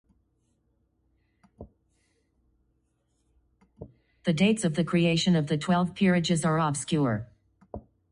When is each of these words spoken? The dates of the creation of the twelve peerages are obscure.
The 4.23 4.33
dates 4.33 4.63
of 4.65 4.73
the 4.73 4.83
creation 4.83 5.35
of 5.35 5.45
the 5.45 5.59
twelve 5.59 5.93
peerages 5.93 6.43
are 6.43 6.57
obscure. 6.59 7.27